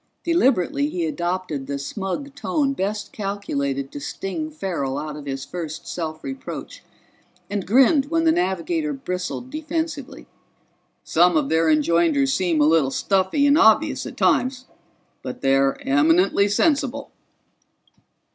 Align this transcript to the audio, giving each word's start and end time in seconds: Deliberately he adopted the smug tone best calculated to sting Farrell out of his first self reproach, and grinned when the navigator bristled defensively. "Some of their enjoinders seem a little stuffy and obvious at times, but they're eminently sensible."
Deliberately 0.23 0.89
he 0.89 1.05
adopted 1.05 1.67
the 1.67 1.77
smug 1.77 2.33
tone 2.33 2.73
best 2.73 3.13
calculated 3.13 3.91
to 3.91 3.99
sting 3.99 4.49
Farrell 4.49 4.97
out 4.97 5.15
of 5.15 5.27
his 5.27 5.45
first 5.45 5.85
self 5.85 6.23
reproach, 6.23 6.81
and 7.51 7.67
grinned 7.67 8.05
when 8.05 8.23
the 8.23 8.31
navigator 8.31 8.93
bristled 8.93 9.51
defensively. 9.51 10.25
"Some 11.03 11.37
of 11.37 11.49
their 11.49 11.67
enjoinders 11.69 12.33
seem 12.33 12.59
a 12.61 12.65
little 12.65 12.89
stuffy 12.89 13.45
and 13.45 13.59
obvious 13.59 14.07
at 14.07 14.17
times, 14.17 14.65
but 15.21 15.41
they're 15.41 15.77
eminently 15.87 16.47
sensible." 16.49 17.11